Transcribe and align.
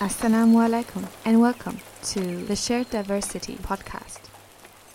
Assalamu 0.00 0.66
alaikum 0.66 1.06
and 1.26 1.42
welcome 1.42 1.78
to 2.04 2.46
the 2.46 2.56
Shared 2.56 2.88
Diversity 2.88 3.56
podcast. 3.56 4.30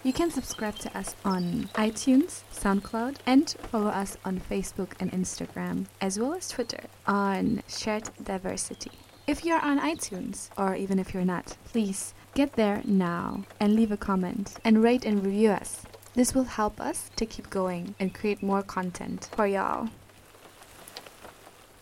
You 0.02 0.12
can 0.12 0.32
subscribe 0.32 0.78
to 0.78 0.98
us 0.98 1.16
on 1.24 1.70
iTunes, 1.76 2.42
SoundCloud, 2.52 3.18
and 3.24 3.48
follow 3.70 3.90
us 3.90 4.18
on 4.26 4.42
Facebook 4.50 4.94
and 5.00 5.12
Instagram, 5.12 5.86
as 6.02 6.18
well 6.18 6.34
as 6.34 6.50
Twitter 6.50 6.86
on 7.06 7.62
Shared 7.68 8.10
Diversity. 8.24 8.90
If 9.28 9.46
you're 9.46 9.62
on 9.64 9.80
iTunes, 9.80 10.50
or 10.58 10.74
even 10.74 10.98
if 10.98 11.14
you're 11.14 11.24
not, 11.24 11.56
please 11.66 12.16
get 12.34 12.54
there 12.54 12.82
now 12.84 13.44
and 13.60 13.76
leave 13.76 13.92
a 13.92 13.98
comment 13.98 14.56
and 14.64 14.82
rate 14.82 15.06
and 15.06 15.24
review 15.24 15.52
us. 15.52 15.84
This 16.16 16.34
will 16.34 16.46
help 16.46 16.82
us 16.82 17.12
to 17.18 17.28
keep 17.28 17.52
going 17.52 17.94
and 18.00 18.12
create 18.12 18.42
more 18.42 18.64
content 18.64 19.30
for 19.36 19.46
y'all. 19.46 19.90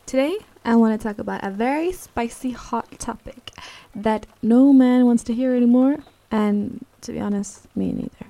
Today, 0.06 0.38
I 0.66 0.76
want 0.76 1.00
to 1.00 1.08
talk 1.08 1.18
about 1.18 1.44
a 1.44 1.50
very 1.50 1.92
spicy, 1.92 2.52
hot 2.52 2.83
topic 3.04 3.52
that 3.94 4.26
no 4.42 4.74
man 4.74 5.06
wants 5.06 5.24
to 5.26 5.34
hear 5.34 5.56
anymore, 5.56 5.98
and 6.32 6.86
to 7.02 7.12
be 7.12 7.20
honest, 7.20 7.68
me 7.76 7.92
neither. 7.92 8.26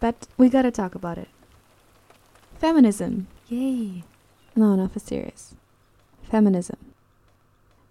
But 0.00 0.26
we 0.36 0.48
gotta 0.48 0.70
talk 0.70 0.94
about 0.94 1.18
it. 1.18 1.28
Feminism. 2.58 3.26
Yay. 3.48 4.04
No, 4.56 4.74
no, 4.74 4.88
for 4.88 4.98
serious. 4.98 5.54
Feminism. 6.22 6.78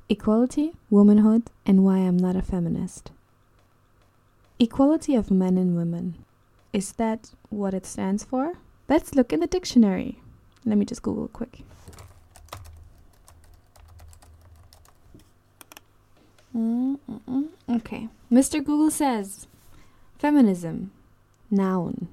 Equality, 0.09 0.73
womanhood, 0.89 1.43
and 1.65 1.83
why 1.83 1.97
I'm 1.97 2.17
not 2.17 2.35
a 2.35 2.41
feminist. 2.41 3.11
Equality 4.59 5.15
of 5.15 5.31
men 5.31 5.57
and 5.57 5.75
women. 5.75 6.15
Is 6.71 6.93
that 6.93 7.31
what 7.49 7.73
it 7.73 7.85
stands 7.85 8.23
for? 8.23 8.53
Let's 8.89 9.15
look 9.15 9.31
in 9.31 9.39
the 9.39 9.47
dictionary. 9.47 10.19
Let 10.65 10.77
me 10.77 10.85
just 10.85 11.01
Google 11.01 11.27
quick. 11.27 11.63
Mm-mm-mm. 16.55 17.47
Okay. 17.69 18.09
Mr. 18.31 18.63
Google 18.63 18.91
says 18.91 19.47
Feminism. 20.17 20.91
Noun. 21.49 22.07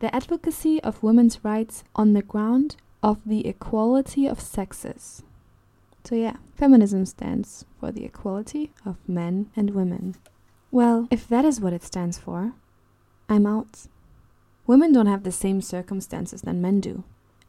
The 0.00 0.14
advocacy 0.14 0.82
of 0.82 1.02
women's 1.02 1.44
rights 1.44 1.84
on 1.94 2.12
the 2.12 2.22
ground 2.22 2.76
of 3.02 3.18
the 3.24 3.46
equality 3.46 4.26
of 4.26 4.40
sexes. 4.40 5.22
So, 6.04 6.14
yeah, 6.14 6.36
feminism 6.54 7.06
stands 7.06 7.64
for 7.80 7.90
the 7.90 8.04
equality 8.04 8.72
of 8.84 8.96
men 9.08 9.50
and 9.56 9.70
women. 9.70 10.16
Well, 10.70 11.08
if 11.10 11.26
that 11.28 11.44
is 11.44 11.60
what 11.60 11.72
it 11.72 11.82
stands 11.82 12.18
for, 12.18 12.52
I'm 13.28 13.46
out. 13.46 13.86
Women 14.66 14.92
don't 14.92 15.06
have 15.06 15.22
the 15.22 15.32
same 15.32 15.62
circumstances 15.62 16.42
than 16.42 16.60
men 16.60 16.80
do. 16.80 17.04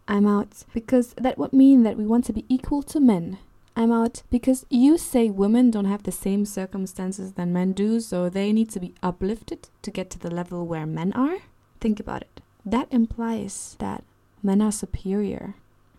I'm 0.08 0.28
out 0.28 0.64
because 0.74 1.14
that 1.16 1.38
would 1.38 1.52
mean 1.52 1.84
that 1.84 1.98
we 1.98 2.06
want 2.06 2.26
to 2.26 2.34
be 2.34 2.46
equal 2.48 2.84
to 2.84 3.00
men 3.00 3.40
I'm 3.76 3.92
out 3.92 4.24
because 4.30 4.66
you 4.70 4.98
say 4.98 5.30
women 5.30 5.70
don't 5.70 5.86
have 5.86 6.04
the 6.04 6.12
same 6.12 6.46
circumstances 6.46 7.34
than 7.34 7.52
men 7.52 7.74
do, 7.74 8.00
so 8.00 8.30
they 8.30 8.54
need 8.54 8.70
to 8.72 8.80
be 8.80 8.94
uplifted 9.04 9.68
to 9.82 9.92
get 9.92 10.10
to 10.12 10.20
the 10.20 10.32
level 10.32 10.66
where 10.66 10.86
men 10.86 11.12
are? 11.14 11.40
Think 11.82 12.00
about 12.00 12.22
it. 12.22 12.42
That 12.66 12.88
implies 12.90 13.76
that 13.80 14.04
men 14.42 14.62
are 14.62 14.72
superior. 14.72 15.56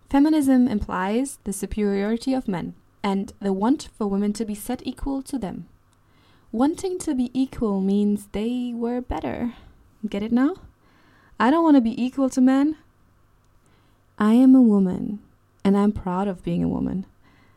Feminism 0.09 0.69
implies 0.69 1.39
the 1.45 1.53
superiority 1.53 2.33
of 2.33 2.49
men 2.49 2.75
and 3.03 3.33
the 3.41 3.53
want 3.53 3.89
for 3.97 4.07
women 4.07 4.33
to 4.33 4.45
be 4.45 4.55
set 4.55 4.81
equal 4.87 5.23
to 5.23 5.39
them. 5.39 5.69
Wanting 6.53 6.99
to 7.01 7.15
be 7.15 7.31
equal 7.35 7.81
means 7.81 8.29
they 8.33 8.73
were 8.75 9.01
better. 9.03 9.55
Get 10.09 10.23
it 10.23 10.33
now? 10.33 10.55
I 11.39 11.51
don't 11.51 11.65
want 11.65 11.77
to 11.77 11.83
be 11.83 12.03
equal 12.03 12.31
to 12.31 12.41
men. 12.41 12.77
I 14.19 14.33
am 14.33 14.55
a 14.55 14.63
woman, 14.63 15.19
and 15.63 15.77
I'm 15.77 15.93
proud 15.93 16.27
of 16.27 16.43
being 16.43 16.65
a 16.65 16.69
woman. 16.69 17.05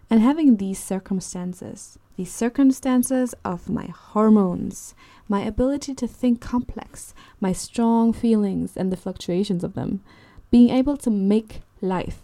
And 0.09 0.21
having 0.21 0.57
these 0.57 0.79
circumstances, 0.79 1.99
these 2.17 2.31
circumstances 2.31 3.35
of 3.45 3.69
my 3.69 3.85
hormones, 3.88 4.95
my 5.27 5.41
ability 5.41 5.93
to 5.95 6.07
think 6.07 6.41
complex, 6.41 7.13
my 7.39 7.53
strong 7.53 8.11
feelings 8.11 8.75
and 8.75 8.91
the 8.91 8.97
fluctuations 8.97 9.63
of 9.63 9.75
them, 9.75 10.03
being 10.50 10.69
able 10.69 10.97
to 10.97 11.11
make 11.11 11.61
life, 11.79 12.22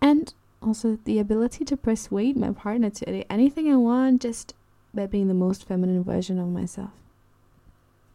and 0.00 0.34
also 0.60 0.98
the 1.04 1.20
ability 1.20 1.64
to 1.64 1.76
persuade 1.76 2.36
my 2.36 2.50
partner 2.50 2.90
to 2.90 3.04
do 3.04 3.22
anything 3.30 3.72
I 3.72 3.76
want 3.76 4.22
just 4.22 4.54
by 4.92 5.06
being 5.06 5.28
the 5.28 5.34
most 5.34 5.64
feminine 5.64 6.02
version 6.02 6.40
of 6.40 6.48
myself. 6.48 6.90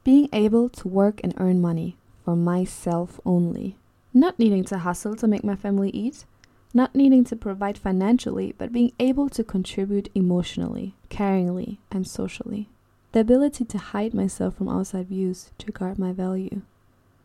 Being 0.03 0.27
able 0.33 0.67
to 0.69 0.87
work 0.89 1.21
and 1.23 1.33
earn 1.37 1.61
money 1.61 1.95
for 2.25 2.35
myself 2.35 3.21
only, 3.25 3.77
not 4.13 4.37
needing 4.37 4.65
to 4.65 4.79
hustle 4.79 5.15
to 5.15 5.27
make 5.27 5.45
my 5.45 5.55
family 5.55 5.89
eat 5.91 6.25
not 6.73 6.95
needing 6.95 7.23
to 7.25 7.35
provide 7.35 7.77
financially, 7.77 8.55
but 8.57 8.71
being 8.71 8.91
able 8.99 9.29
to 9.29 9.43
contribute 9.43 10.09
emotionally, 10.15 10.95
caringly, 11.09 11.77
and 11.91 12.07
socially. 12.07 12.69
The 13.11 13.19
ability 13.19 13.65
to 13.65 13.77
hide 13.77 14.13
myself 14.13 14.55
from 14.55 14.69
outside 14.69 15.07
views 15.07 15.51
to 15.59 15.71
guard 15.71 15.99
my 15.99 16.11
value. 16.11 16.61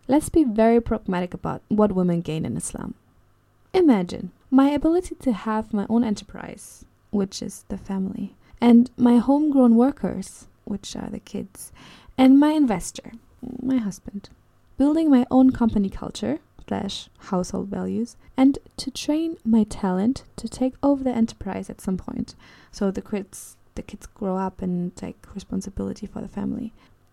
Let's 0.06 0.28
be 0.28 0.44
very 0.44 0.80
pragmatic 0.80 1.32
about 1.32 1.62
what 1.68 1.92
women 1.92 2.20
gain 2.20 2.44
in 2.44 2.56
Islam. 2.56 2.94
Imagine 3.72 4.32
my 4.50 4.70
ability 4.70 5.14
to 5.16 5.32
have 5.32 5.72
my 5.72 5.86
own 5.88 6.04
enterprise, 6.04 6.84
which 7.10 7.42
is 7.42 7.64
the 7.68 7.78
family, 7.78 8.34
and 8.60 8.90
my 8.96 9.16
homegrown 9.16 9.76
workers, 9.76 10.46
which 10.64 10.94
are 10.96 11.08
the 11.10 11.20
kids, 11.20 11.72
and 12.16 12.38
my 12.38 12.52
investor, 12.52 13.12
my 13.62 13.76
husband. 13.76 14.30
Building 14.76 15.10
my 15.10 15.26
own 15.30 15.50
company 15.52 15.88
culture, 15.88 16.38
slash 16.68 17.08
household 17.18 17.68
values 17.68 18.16
and 18.36 18.58
to 18.76 18.90
train 18.90 19.36
my 19.44 19.64
talent 19.64 20.24
to 20.36 20.48
take 20.48 20.74
over 20.82 21.02
the 21.02 21.10
enterprise 21.10 21.68
at 21.70 21.80
some 21.80 21.96
point. 21.96 22.34
So 22.70 22.90
the 22.90 23.02
kids 23.02 23.56
the 23.74 23.82
kids 23.82 24.06
grow 24.06 24.36
up 24.36 24.60
and 24.60 24.94
take 24.96 25.34
responsibility 25.34 26.06
for 26.06 26.20
the 26.20 26.28
family. 26.28 26.72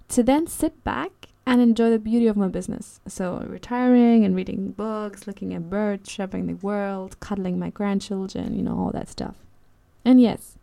To 0.10 0.24
then 0.24 0.48
sit 0.48 0.84
back 0.84 1.28
and 1.46 1.62
enjoy 1.62 1.92
the 1.92 2.00
beauty 2.00 2.26
of 2.26 2.36
my 2.36 2.48
business. 2.48 3.00
So 3.08 3.46
retiring 3.48 4.26
and 4.26 4.36
reading 4.36 4.72
books 4.72 5.28
looking 5.28 5.54
at 5.54 5.70
birds 5.70 6.12
traveling 6.12 6.48
the 6.48 6.56
world 6.56 7.20
cuddling 7.20 7.60
my 7.60 7.70
grandchildren 7.70 8.56
you 8.56 8.64
know 8.64 8.78
all 8.78 8.92
that 8.92 9.10
stuff. 9.10 9.36
And 10.04 10.20
yes 10.22 10.58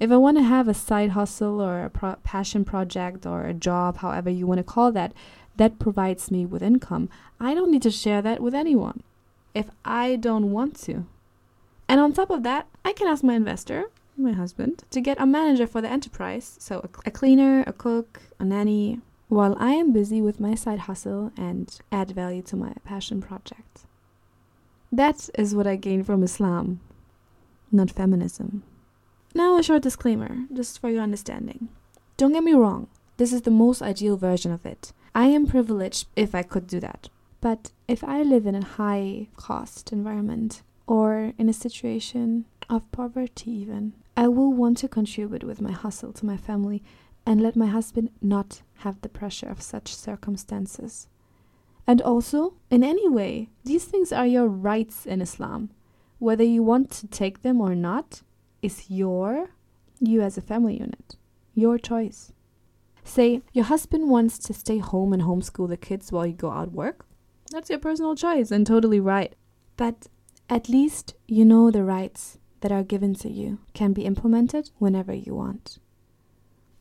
if 0.00 0.12
I 0.12 0.16
want 0.16 0.36
to 0.36 0.44
have 0.44 0.68
a 0.68 0.74
side 0.74 1.10
hustle 1.10 1.60
or 1.60 1.84
a 1.84 1.90
pro- 1.90 2.16
passion 2.22 2.64
project 2.64 3.26
or 3.26 3.44
a 3.44 3.54
job, 3.54 3.98
however 3.98 4.30
you 4.30 4.46
want 4.46 4.58
to 4.58 4.64
call 4.64 4.92
that, 4.92 5.12
that 5.58 5.78
provides 5.78 6.30
me 6.30 6.46
with 6.46 6.62
income, 6.62 7.08
I 7.38 7.54
don't 7.54 7.70
need 7.70 7.82
to 7.82 7.90
share 7.90 8.22
that 8.22 8.40
with 8.40 8.54
anyone 8.54 9.02
if 9.54 9.70
I 9.84 10.16
don't 10.16 10.50
want 10.50 10.78
to. 10.82 11.04
And 11.88 12.00
on 12.00 12.12
top 12.12 12.30
of 12.30 12.42
that, 12.44 12.68
I 12.84 12.92
can 12.92 13.08
ask 13.08 13.24
my 13.24 13.34
investor, 13.34 13.84
my 14.16 14.32
husband, 14.32 14.84
to 14.90 15.00
get 15.00 15.20
a 15.20 15.26
manager 15.26 15.66
for 15.66 15.80
the 15.80 15.90
enterprise, 15.90 16.56
so 16.60 16.80
a, 17.06 17.10
cleaner, 17.10 17.64
a 17.66 17.72
cook, 17.72 18.20
a 18.38 18.44
nanny, 18.44 19.00
while 19.28 19.56
I 19.58 19.72
am 19.72 19.92
busy 19.92 20.20
with 20.22 20.40
my 20.40 20.54
side 20.54 20.80
hustle 20.80 21.32
and 21.36 21.76
add 21.90 22.12
value 22.12 22.42
to 22.42 22.56
my 22.56 22.72
passion 22.84 23.20
project. 23.20 23.86
That 24.92 25.28
is 25.36 25.54
what 25.54 25.66
I 25.66 25.76
gain 25.76 26.04
from 26.04 26.22
Islam, 26.22 26.80
not 27.70 27.90
feminism. 27.90 28.62
Now, 29.34 29.58
a 29.58 29.62
short 29.62 29.82
disclaimer, 29.82 30.46
just 30.52 30.80
for 30.80 30.88
your 30.88 31.02
understanding. 31.02 31.68
Don't 32.16 32.32
get 32.32 32.44
me 32.44 32.54
wrong, 32.54 32.88
this 33.16 33.32
is 33.32 33.42
the 33.42 33.50
most 33.50 33.82
ideal 33.82 34.16
version 34.16 34.52
of 34.52 34.64
it. 34.64 34.92
I 35.14 35.26
am 35.26 35.46
privileged 35.46 36.06
if 36.16 36.34
I 36.34 36.42
could 36.42 36.66
do 36.66 36.80
that. 36.80 37.08
But 37.40 37.72
if 37.86 38.02
I 38.02 38.22
live 38.22 38.46
in 38.46 38.54
a 38.54 38.64
high 38.64 39.28
cost 39.36 39.92
environment 39.92 40.62
or 40.86 41.32
in 41.38 41.48
a 41.48 41.52
situation 41.52 42.46
of 42.68 42.90
poverty, 42.92 43.50
even, 43.50 43.94
I 44.16 44.28
will 44.28 44.52
want 44.52 44.78
to 44.78 44.88
contribute 44.88 45.44
with 45.44 45.60
my 45.60 45.72
hustle 45.72 46.12
to 46.14 46.26
my 46.26 46.36
family 46.36 46.82
and 47.24 47.40
let 47.40 47.56
my 47.56 47.66
husband 47.66 48.10
not 48.20 48.62
have 48.78 49.00
the 49.00 49.08
pressure 49.08 49.48
of 49.48 49.62
such 49.62 49.94
circumstances. 49.94 51.08
And 51.86 52.02
also, 52.02 52.54
in 52.70 52.82
any 52.82 53.08
way, 53.08 53.48
these 53.64 53.84
things 53.84 54.12
are 54.12 54.26
your 54.26 54.46
rights 54.46 55.06
in 55.06 55.22
Islam. 55.22 55.70
Whether 56.18 56.44
you 56.44 56.62
want 56.62 56.90
to 56.92 57.06
take 57.06 57.42
them 57.42 57.60
or 57.60 57.74
not 57.74 58.22
is 58.60 58.90
your, 58.90 59.50
you 60.00 60.20
as 60.20 60.36
a 60.36 60.42
family 60.42 60.78
unit, 60.78 61.16
your 61.54 61.78
choice. 61.78 62.32
Say 63.08 63.40
your 63.54 63.64
husband 63.64 64.10
wants 64.10 64.38
to 64.38 64.52
stay 64.52 64.78
home 64.78 65.14
and 65.14 65.22
homeschool 65.22 65.68
the 65.68 65.78
kids 65.78 66.12
while 66.12 66.26
you 66.26 66.34
go 66.34 66.50
out 66.50 66.72
work. 66.72 67.06
That's 67.50 67.70
your 67.70 67.78
personal 67.78 68.14
choice 68.14 68.50
and 68.50 68.66
totally 68.66 69.00
right. 69.00 69.34
But 69.78 70.08
at 70.50 70.68
least 70.68 71.14
you 71.26 71.46
know 71.46 71.70
the 71.70 71.82
rights 71.82 72.38
that 72.60 72.70
are 72.70 72.82
given 72.82 73.14
to 73.14 73.30
you 73.30 73.60
can 73.72 73.94
be 73.94 74.04
implemented 74.04 74.70
whenever 74.76 75.14
you 75.14 75.34
want. 75.34 75.78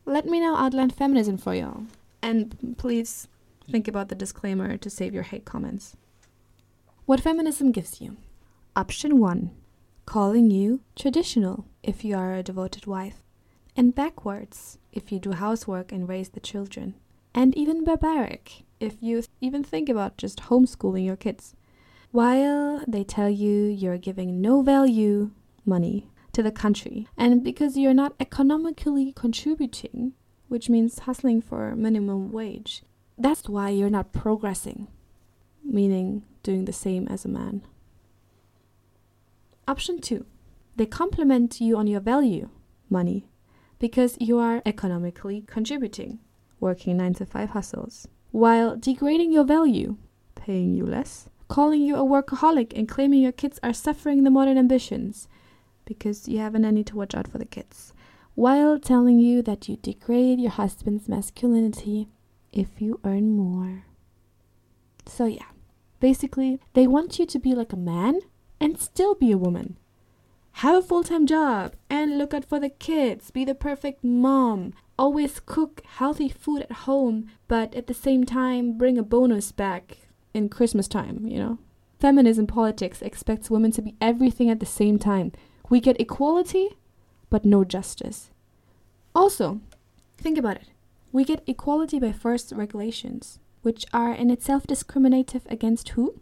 Let 0.06 0.26
me 0.26 0.42
now 0.42 0.58
outline 0.58 0.90
feminism 0.90 1.38
for 1.38 1.56
y'all. 1.56 1.86
And 2.22 2.76
please 2.78 3.30
think 3.72 3.88
about 3.88 4.10
the 4.10 4.16
disclaimer 4.16 4.76
to 4.76 4.90
save 4.90 5.14
your 5.14 5.24
hate 5.24 5.46
comments. 5.46 5.96
What 7.06 7.22
feminism 7.22 7.72
gives 7.72 8.02
you. 8.02 8.18
Option 8.76 9.18
1 9.18 9.52
Calling 10.06 10.52
you 10.52 10.82
traditional 10.94 11.66
if 11.84 12.04
you 12.04 12.18
are 12.18 12.34
a 12.34 12.44
devoted 12.44 12.86
wife 12.86 13.24
and 13.78 13.96
backwards 13.96 14.80
if 14.92 15.12
you 15.12 15.20
do 15.20 15.32
housework 15.32 15.92
and 15.92 16.10
raise 16.10 16.30
the 16.30 16.40
children, 16.40 16.96
and 17.34 17.56
even 17.56 17.84
barbaric 17.84 18.64
if 18.80 18.96
you 19.00 19.24
even 19.40 19.64
think 19.64 19.88
about 19.88 20.18
just 20.18 20.44
homeschooling 20.44 21.06
your 21.06 21.16
kids. 21.16 21.56
While 22.12 22.84
they 22.88 23.04
tell 23.04 23.30
you 23.30 23.66
you're 23.66 23.98
giving 23.98 24.42
no 24.42 24.62
value, 24.62 25.32
money, 25.66 26.10
to 26.34 26.44
the 26.44 26.52
country. 26.52 27.08
And 27.18 27.44
because 27.44 27.78
you're 27.78 27.94
not 27.94 28.14
economically 28.20 29.12
contributing, 29.14 30.14
which 30.48 30.70
means 30.70 31.00
hustling 31.00 31.42
for 31.42 31.76
minimum 31.76 32.32
wage, 32.32 32.84
that's 33.18 33.50
why 33.50 33.70
you're 33.70 33.90
not 33.90 34.14
progressing, 34.14 34.88
meaning 35.64 36.24
doing 36.44 36.66
the 36.66 36.74
same 36.74 37.08
as 37.08 37.26
a 37.26 37.30
man. 37.30 37.64
Option 39.68 40.00
two, 40.00 40.26
they 40.76 40.86
compliment 40.86 41.60
you 41.60 41.76
on 41.76 41.88
your 41.88 42.00
value, 42.00 42.50
money, 42.90 43.28
because 43.80 44.18
you 44.20 44.40
are 44.40 44.62
economically 44.66 45.44
contributing, 45.48 46.20
working 46.60 46.98
9 46.98 47.14
to 47.16 47.26
5 47.26 47.50
hustles, 47.52 48.08
while 48.32 48.76
degrading 48.76 49.32
your 49.32 49.44
value, 49.44 49.98
paying 50.36 50.74
you 50.74 50.86
less, 50.86 51.30
calling 51.48 51.82
you 51.82 51.96
a 51.96 52.00
workaholic, 52.00 52.74
and 52.78 52.88
claiming 52.88 53.22
your 53.22 53.32
kids 53.32 53.60
are 53.64 53.74
suffering 53.74 54.24
the 54.24 54.32
modern 54.32 54.58
ambitions 54.58 55.28
because 55.86 56.28
you 56.28 56.40
have 56.40 56.54
a 56.54 56.60
nanny 56.60 56.84
to 56.84 56.96
watch 56.96 57.16
out 57.16 57.28
for 57.28 57.38
the 57.38 57.46
kids, 57.46 57.94
while 58.36 58.78
telling 58.78 59.20
you 59.20 59.42
that 59.42 59.70
you 59.70 59.78
degrade 59.78 60.40
your 60.40 60.52
husband's 60.52 61.08
masculinity 61.08 62.10
if 62.52 62.82
you 62.82 63.00
earn 63.04 63.32
more. 63.32 63.86
So, 65.06 65.26
yeah, 65.26 65.46
basically, 66.00 66.60
they 66.74 66.88
want 66.88 67.18
you 67.18 67.26
to 67.26 67.40
be 67.40 67.56
like 67.56 67.72
a 67.72 67.78
man 67.78 68.20
and 68.60 68.80
still 68.80 69.16
be 69.16 69.32
a 69.32 69.38
woman 69.38 69.78
have 70.57 70.75
a 70.75 70.81
full 70.81 71.04
time 71.04 71.27
job 71.27 71.75
and 71.88 72.18
look 72.18 72.33
out 72.33 72.44
for 72.44 72.59
the 72.59 72.69
kids, 72.69 73.30
be 73.30 73.45
the 73.45 73.54
perfect 73.54 74.04
mom, 74.04 74.74
always 74.98 75.39
cook 75.39 75.83
healthy 75.86 76.30
food 76.30 76.63
at 76.63 76.71
home, 76.88 77.30
but 77.48 77.75
at 77.75 77.86
the 77.86 77.94
same 77.94 78.24
time 78.24 78.75
bring 78.75 78.98
a 78.98 79.04
bonus 79.04 79.51
back 79.51 79.98
in 80.33 80.50
Christmas 80.50 80.88
time, 80.88 81.27
you 81.27 81.38
know? 81.38 81.59
Feminism 82.00 82.48
politics 82.48 83.04
expects 83.04 83.51
women 83.51 83.71
to 83.71 83.83
be 83.83 83.95
everything 84.01 84.50
at 84.50 84.59
the 84.59 84.65
same 84.65 84.98
time. 84.98 85.31
We 85.69 85.80
get 85.80 86.01
equality, 86.01 86.69
but 87.30 87.45
no 87.45 87.63
justice. 87.63 88.31
Also, 89.13 89.62
think 90.18 90.39
about 90.39 90.57
it. 90.57 90.69
We 91.12 91.24
get 91.24 91.44
equality 91.45 92.00
by 92.00 92.13
first 92.13 92.51
regulations, 92.51 93.39
which 93.62 93.86
are 93.94 94.12
in 94.12 94.31
itself 94.31 94.65
discriminative 94.65 95.45
against 95.51 95.89
who? 95.89 96.19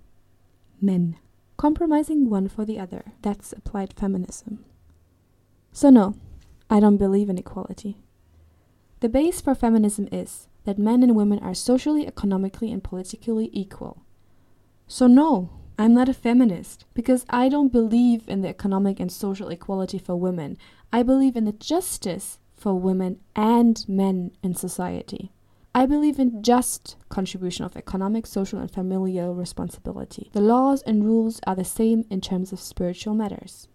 Men 0.81 1.15
compromising 1.57 2.29
one 2.29 2.47
for 2.47 2.65
the 2.65 2.79
other. 2.79 3.13
That's 3.21 3.53
applied 3.53 3.93
feminism. 3.93 4.65
So, 5.71 5.89
no, 5.89 6.15
I 6.69 6.79
don't 6.79 6.97
believe 6.97 7.29
in 7.29 7.37
equality. 7.37 7.97
The 9.01 9.09
base 9.09 9.41
for 9.41 9.55
feminism 9.55 10.07
is 10.11 10.47
that 10.63 10.79
men 10.79 11.03
and 11.03 11.15
women 11.15 11.39
are 11.39 11.53
socially, 11.53 12.07
economically, 12.07 12.71
and 12.71 12.83
politically 12.83 13.49
equal. 13.53 14.03
So, 14.87 15.07
no, 15.07 15.49
I'm 15.77 15.93
not 15.93 16.09
a 16.09 16.13
feminist 16.13 16.85
because 16.93 17.25
I 17.29 17.49
don't 17.49 17.71
believe 17.71 18.27
in 18.27 18.41
the 18.41 18.47
economic 18.47 18.99
and 18.99 19.11
social 19.11 19.49
equality 19.49 19.99
for 19.99 20.15
women. 20.15 20.57
I 20.93 21.03
believe 21.03 21.35
in 21.35 21.45
the 21.45 21.51
justice 21.51 22.39
for 22.55 22.73
women 22.73 23.19
and 23.35 23.83
men 23.87 24.31
in 24.41 24.55
society. 24.55 25.31
I 25.74 25.86
believe 25.86 26.18
in 26.18 26.42
just 26.42 26.96
contribution 27.08 27.64
of 27.64 27.76
economic, 27.76 28.26
social, 28.26 28.58
and 28.58 28.68
familial 28.68 29.36
responsibility. 29.36 30.28
The 30.32 30.40
laws 30.40 30.82
and 30.82 31.04
rules 31.04 31.40
are 31.46 31.54
the 31.54 31.64
same 31.64 32.04
in 32.10 32.20
terms 32.20 32.52
of 32.52 32.58
spiritual 32.58 33.14
matters. 33.14 33.68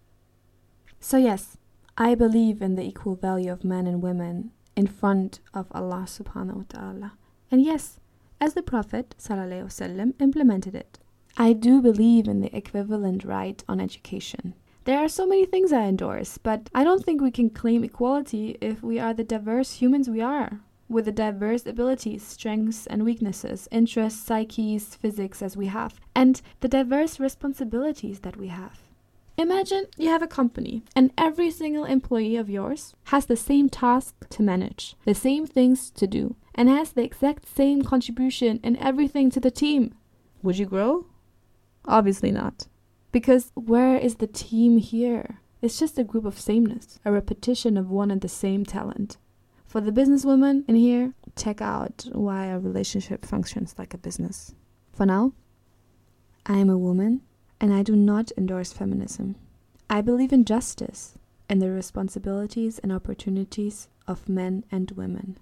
So, 1.00 1.16
yes, 1.16 1.56
I 1.96 2.14
believe 2.14 2.60
in 2.60 2.74
the 2.74 2.82
equal 2.82 3.14
value 3.16 3.50
of 3.50 3.64
men 3.64 3.86
and 3.86 4.02
women 4.02 4.50
in 4.76 4.86
front 4.86 5.40
of 5.54 5.68
Allah 5.72 6.04
subhanahu 6.06 6.56
wa 6.56 6.64
ta'ala. 6.68 7.12
And 7.50 7.62
yes, 7.62 7.98
as 8.42 8.52
the 8.52 8.62
Prophet 8.62 9.14
وسلم, 9.18 10.12
implemented 10.20 10.74
it. 10.74 10.98
I 11.38 11.54
do 11.54 11.80
believe 11.80 12.28
in 12.28 12.40
the 12.40 12.54
equivalent 12.54 13.24
right 13.24 13.64
on 13.66 13.80
education. 13.80 14.54
There 14.84 14.98
are 14.98 15.08
so 15.08 15.26
many 15.26 15.46
things 15.46 15.72
I 15.72 15.84
endorse, 15.84 16.36
but 16.36 16.68
I 16.74 16.84
don't 16.84 17.04
think 17.04 17.22
we 17.22 17.30
can 17.30 17.48
claim 17.48 17.82
equality 17.84 18.58
if 18.60 18.82
we 18.82 18.98
are 18.98 19.14
the 19.14 19.24
diverse 19.24 19.80
humans 19.80 20.10
we 20.10 20.20
are 20.20 20.60
with 20.91 21.05
the 21.05 21.11
diverse 21.11 21.65
abilities, 21.65 22.21
strengths, 22.25 22.85
and 22.87 23.03
weaknesses, 23.05 23.67
interests, 23.71 24.21
psyches, 24.21 24.95
physics 24.95 25.41
as 25.41 25.55
we 25.55 25.67
have, 25.67 25.99
and 26.15 26.41
the 26.59 26.67
diverse 26.67 27.19
responsibilities 27.19 28.19
that 28.19 28.37
we 28.37 28.47
have. 28.47 28.81
Imagine 29.37 29.85
you 29.97 30.09
have 30.09 30.21
a 30.21 30.27
company 30.27 30.83
and 30.95 31.11
every 31.17 31.49
single 31.49 31.85
employee 31.85 32.35
of 32.35 32.49
yours 32.49 32.93
has 33.05 33.25
the 33.25 33.37
same 33.37 33.69
task 33.69 34.13
to 34.29 34.43
manage, 34.43 34.95
the 35.05 35.15
same 35.15 35.47
things 35.47 35.89
to 35.91 36.05
do, 36.05 36.35
and 36.53 36.69
has 36.69 36.91
the 36.91 37.03
exact 37.03 37.47
same 37.47 37.81
contribution 37.81 38.59
in 38.61 38.75
everything 38.77 39.31
to 39.31 39.39
the 39.39 39.49
team. 39.49 39.95
Would 40.43 40.57
you 40.57 40.65
grow? 40.65 41.07
Obviously 41.85 42.31
not. 42.31 42.67
Because 43.11 43.51
where 43.55 43.97
is 43.97 44.15
the 44.15 44.27
team 44.27 44.77
here? 44.77 45.39
It's 45.61 45.79
just 45.79 45.97
a 45.97 46.03
group 46.03 46.25
of 46.25 46.39
sameness, 46.39 46.99
a 47.05 47.11
repetition 47.11 47.77
of 47.77 47.89
one 47.89 48.11
and 48.11 48.21
the 48.21 48.27
same 48.27 48.65
talent. 48.65 49.17
For 49.71 49.79
the 49.79 49.93
businesswoman 49.93 50.65
in 50.67 50.75
here, 50.75 51.13
check 51.37 51.61
out 51.61 52.05
why 52.11 52.47
a 52.47 52.59
relationship 52.59 53.25
functions 53.25 53.75
like 53.77 53.93
a 53.93 53.97
business. 53.97 54.53
For 54.91 55.05
now, 55.05 55.31
I 56.45 56.57
am 56.57 56.69
a 56.69 56.77
woman 56.77 57.21
and 57.61 57.73
I 57.73 57.81
do 57.81 57.95
not 57.95 58.33
endorse 58.37 58.73
feminism. 58.73 59.37
I 59.89 60.01
believe 60.01 60.33
in 60.33 60.43
justice 60.43 61.17
and 61.47 61.61
the 61.61 61.71
responsibilities 61.71 62.79
and 62.79 62.91
opportunities 62.91 63.87
of 64.09 64.27
men 64.27 64.65
and 64.73 64.91
women. 64.91 65.37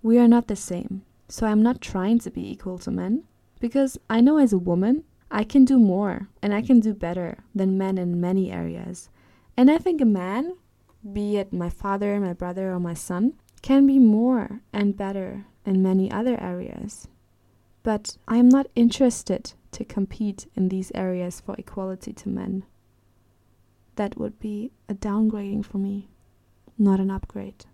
We 0.00 0.16
are 0.20 0.28
not 0.28 0.46
the 0.46 0.54
same, 0.54 1.02
so 1.28 1.44
I'm 1.44 1.60
not 1.60 1.80
trying 1.80 2.20
to 2.20 2.30
be 2.30 2.48
equal 2.48 2.78
to 2.78 2.92
men 2.92 3.24
because 3.58 3.98
I 4.08 4.20
know 4.20 4.36
as 4.36 4.52
a 4.52 4.58
woman 4.58 5.02
I 5.28 5.42
can 5.42 5.64
do 5.64 5.80
more 5.80 6.28
and 6.40 6.54
I 6.54 6.62
can 6.62 6.78
do 6.78 6.94
better 6.94 7.38
than 7.52 7.76
men 7.76 7.98
in 7.98 8.20
many 8.20 8.52
areas. 8.52 9.08
And 9.56 9.68
I 9.72 9.78
think 9.78 10.00
a 10.00 10.04
man 10.04 10.54
be 11.12 11.36
it 11.36 11.52
my 11.52 11.70
father, 11.70 12.18
my 12.20 12.32
brother, 12.32 12.72
or 12.72 12.80
my 12.80 12.94
son, 12.94 13.34
can 13.62 13.86
be 13.86 13.98
more 13.98 14.60
and 14.72 14.96
better 14.96 15.46
in 15.64 15.82
many 15.82 16.10
other 16.10 16.40
areas. 16.40 17.08
But 17.82 18.16
I 18.28 18.36
am 18.36 18.48
not 18.48 18.68
interested 18.74 19.54
to 19.72 19.84
compete 19.84 20.46
in 20.54 20.68
these 20.68 20.92
areas 20.94 21.40
for 21.40 21.54
equality 21.56 22.12
to 22.12 22.28
men. 22.28 22.64
That 23.96 24.18
would 24.18 24.38
be 24.38 24.72
a 24.88 24.94
downgrading 24.94 25.64
for 25.64 25.78
me, 25.78 26.08
not 26.78 27.00
an 27.00 27.10
upgrade. 27.10 27.66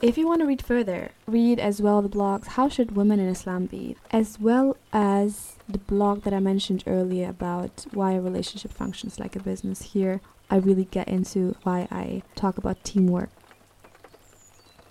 If 0.00 0.16
you 0.16 0.28
want 0.28 0.42
to 0.42 0.46
read 0.46 0.62
further, 0.64 1.10
read 1.26 1.58
as 1.58 1.82
well 1.82 2.02
the 2.02 2.08
blogs 2.08 2.46
How 2.46 2.68
Should 2.68 2.94
Women 2.94 3.18
in 3.18 3.28
Islam 3.28 3.66
Be, 3.66 3.96
as 4.12 4.38
well 4.38 4.76
as 4.92 5.56
the 5.68 5.78
blog 5.78 6.22
that 6.22 6.32
I 6.32 6.38
mentioned 6.38 6.84
earlier 6.86 7.28
about 7.28 7.84
why 7.92 8.12
a 8.12 8.20
relationship 8.20 8.72
functions 8.72 9.18
like 9.18 9.34
a 9.34 9.42
business. 9.42 9.82
Here, 9.82 10.20
I 10.50 10.58
really 10.58 10.84
get 10.84 11.08
into 11.08 11.56
why 11.64 11.88
I 11.90 12.22
talk 12.36 12.58
about 12.58 12.84
teamwork. 12.84 13.30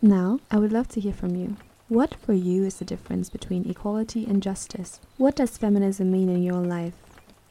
Now, 0.02 0.42
I 0.52 0.58
would 0.58 0.74
love 0.74 0.90
to 0.90 1.00
hear 1.00 1.14
from 1.14 1.38
you. 1.38 1.56
What 1.88 2.14
for 2.16 2.34
you 2.34 2.66
is 2.66 2.76
the 2.76 2.86
difference 2.86 3.30
between 3.30 3.70
equality 3.70 4.26
and 4.26 4.44
justice? 4.44 5.00
What 5.16 5.38
does 5.38 5.58
feminism 5.58 6.12
mean 6.12 6.28
in 6.28 6.44
your 6.44 6.60
life? 6.60 6.96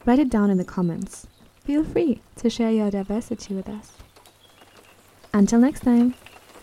Write 0.05 0.19
it 0.19 0.29
down 0.29 0.51
in 0.51 0.59
the 0.59 0.63
comments. 0.63 1.25
Feel 1.63 1.83
free 1.83 2.21
to 2.35 2.51
share 2.51 2.69
your 2.69 2.91
diversity 2.91 3.55
with 3.55 3.67
us. 3.67 3.93
Until 5.33 5.59
next 5.59 5.79
time. 5.79 6.13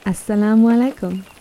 Assalamu 0.05 0.69
alaikum. 0.69 1.34